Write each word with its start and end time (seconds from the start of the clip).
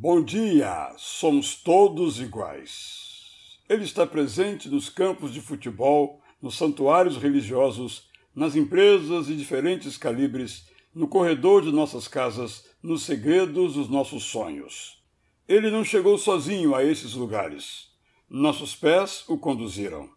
Bom 0.00 0.22
dia! 0.22 0.94
Somos 0.96 1.56
todos 1.56 2.20
iguais. 2.20 3.58
Ele 3.68 3.82
está 3.82 4.06
presente 4.06 4.68
nos 4.68 4.88
campos 4.88 5.34
de 5.34 5.40
futebol, 5.40 6.22
nos 6.40 6.56
santuários 6.56 7.16
religiosos, 7.16 8.08
nas 8.32 8.54
empresas 8.54 9.26
de 9.26 9.36
diferentes 9.36 9.98
calibres, 9.98 10.68
no 10.94 11.08
corredor 11.08 11.64
de 11.64 11.72
nossas 11.72 12.06
casas, 12.06 12.64
nos 12.80 13.02
segredos 13.02 13.74
dos 13.74 13.88
nossos 13.88 14.22
sonhos. 14.22 15.02
Ele 15.48 15.68
não 15.68 15.82
chegou 15.82 16.16
sozinho 16.16 16.76
a 16.76 16.84
esses 16.84 17.14
lugares. 17.14 17.88
Nossos 18.30 18.76
pés 18.76 19.24
o 19.28 19.36
conduziram. 19.36 20.08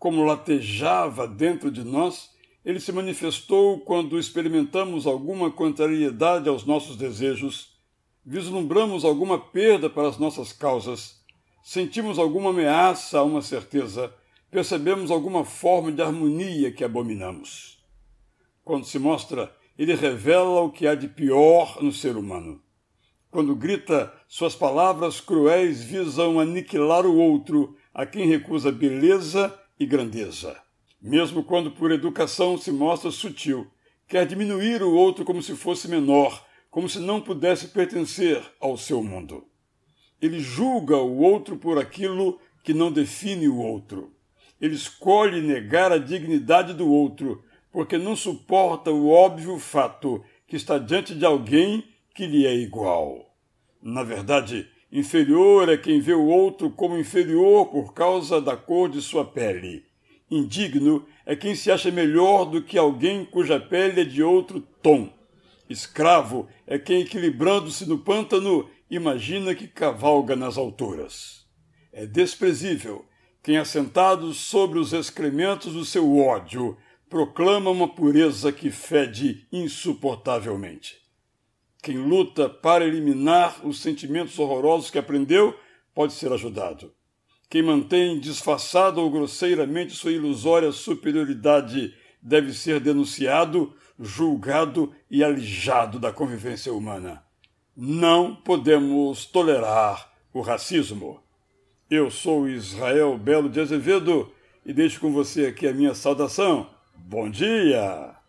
Como 0.00 0.24
latejava 0.24 1.28
dentro 1.28 1.70
de 1.70 1.84
nós, 1.84 2.30
ele 2.64 2.80
se 2.80 2.90
manifestou 2.90 3.78
quando 3.82 4.18
experimentamos 4.18 5.06
alguma 5.06 5.48
contrariedade 5.48 6.48
aos 6.48 6.64
nossos 6.64 6.96
desejos 6.96 7.78
vislumbramos 8.24 9.04
alguma 9.04 9.38
perda 9.38 9.88
para 9.88 10.08
as 10.08 10.18
nossas 10.18 10.52
causas, 10.52 11.20
sentimos 11.62 12.18
alguma 12.18 12.50
ameaça 12.50 13.18
a 13.18 13.22
uma 13.22 13.42
certeza, 13.42 14.12
percebemos 14.50 15.10
alguma 15.10 15.44
forma 15.44 15.92
de 15.92 16.02
harmonia 16.02 16.72
que 16.72 16.84
abominamos. 16.84 17.82
Quando 18.64 18.84
se 18.86 18.98
mostra, 18.98 19.54
ele 19.78 19.94
revela 19.94 20.60
o 20.60 20.70
que 20.70 20.86
há 20.86 20.94
de 20.94 21.08
pior 21.08 21.82
no 21.82 21.92
ser 21.92 22.16
humano. 22.16 22.62
Quando 23.30 23.54
grita, 23.54 24.12
suas 24.28 24.54
palavras 24.54 25.20
cruéis 25.20 25.82
visam 25.82 26.40
aniquilar 26.40 27.06
o 27.06 27.16
outro, 27.16 27.76
a 27.94 28.04
quem 28.04 28.26
recusa 28.26 28.72
beleza 28.72 29.56
e 29.78 29.86
grandeza. 29.86 30.60
Mesmo 31.00 31.44
quando 31.44 31.70
por 31.70 31.92
educação 31.92 32.58
se 32.58 32.70
mostra 32.70 33.10
sutil, 33.10 33.66
quer 34.06 34.26
diminuir 34.26 34.82
o 34.82 34.92
outro 34.92 35.24
como 35.24 35.42
se 35.42 35.54
fosse 35.54 35.88
menor, 35.88 36.44
como 36.70 36.88
se 36.88 36.98
não 36.98 37.20
pudesse 37.20 37.68
pertencer 37.68 38.40
ao 38.60 38.76
seu 38.76 39.02
mundo. 39.02 39.44
Ele 40.22 40.38
julga 40.38 40.96
o 40.96 41.18
outro 41.18 41.56
por 41.56 41.78
aquilo 41.78 42.38
que 42.62 42.72
não 42.72 42.92
define 42.92 43.48
o 43.48 43.58
outro. 43.58 44.12
Ele 44.60 44.74
escolhe 44.74 45.40
negar 45.40 45.90
a 45.90 45.98
dignidade 45.98 46.74
do 46.74 46.88
outro, 46.90 47.42
porque 47.72 47.96
não 47.96 48.14
suporta 48.14 48.90
o 48.90 49.08
óbvio 49.08 49.58
fato 49.58 50.22
que 50.46 50.56
está 50.56 50.78
diante 50.78 51.14
de 51.14 51.24
alguém 51.24 51.84
que 52.14 52.26
lhe 52.26 52.46
é 52.46 52.54
igual. 52.54 53.34
Na 53.82 54.02
verdade, 54.02 54.68
inferior 54.92 55.68
é 55.68 55.76
quem 55.76 56.00
vê 56.00 56.12
o 56.12 56.26
outro 56.26 56.70
como 56.70 56.98
inferior 56.98 57.66
por 57.66 57.94
causa 57.94 58.40
da 58.40 58.56
cor 58.56 58.90
de 58.90 59.00
sua 59.00 59.24
pele. 59.24 59.84
Indigno 60.30 61.06
é 61.24 61.34
quem 61.34 61.54
se 61.54 61.70
acha 61.70 61.90
melhor 61.90 62.44
do 62.44 62.62
que 62.62 62.76
alguém 62.76 63.24
cuja 63.24 63.58
pele 63.58 64.02
é 64.02 64.04
de 64.04 64.22
outro 64.22 64.60
tom. 64.82 65.08
Escravo 65.70 66.48
é 66.66 66.80
quem, 66.80 67.02
equilibrando-se 67.02 67.88
no 67.88 67.98
pântano, 67.98 68.68
imagina 68.90 69.54
que 69.54 69.68
cavalga 69.68 70.34
nas 70.34 70.58
alturas. 70.58 71.46
É 71.92 72.04
desprezível 72.06 73.06
quem, 73.40 73.56
assentado 73.56 74.34
sobre 74.34 74.80
os 74.80 74.92
excrementos 74.92 75.72
do 75.72 75.84
seu 75.84 76.18
ódio, 76.18 76.76
proclama 77.08 77.70
uma 77.70 77.86
pureza 77.86 78.50
que 78.50 78.68
fede 78.68 79.46
insuportavelmente. 79.52 80.96
Quem 81.80 81.98
luta 81.98 82.48
para 82.48 82.84
eliminar 82.84 83.64
os 83.64 83.80
sentimentos 83.80 84.36
horrorosos 84.40 84.90
que 84.90 84.98
aprendeu 84.98 85.56
pode 85.94 86.14
ser 86.14 86.32
ajudado. 86.32 86.92
Quem 87.48 87.62
mantém 87.62 88.18
disfarçada 88.18 89.00
ou 89.00 89.08
grosseiramente 89.08 89.94
sua 89.94 90.10
ilusória 90.10 90.72
superioridade 90.72 91.94
deve 92.22 92.52
ser 92.52 92.80
denunciado, 92.80 93.74
julgado 93.98 94.92
e 95.10 95.22
alijado 95.24 95.98
da 95.98 96.12
convivência 96.12 96.72
humana. 96.72 97.22
Não 97.76 98.34
podemos 98.34 99.24
tolerar 99.26 100.12
o 100.32 100.40
racismo. 100.40 101.22
Eu 101.90 102.10
sou 102.10 102.48
Israel 102.48 103.18
Belo 103.18 103.48
de 103.48 103.60
Azevedo 103.60 104.32
e 104.64 104.72
deixo 104.72 105.00
com 105.00 105.12
você 105.12 105.46
aqui 105.46 105.66
a 105.66 105.72
minha 105.72 105.94
saudação. 105.94 106.70
Bom 106.94 107.30
dia! 107.30 108.19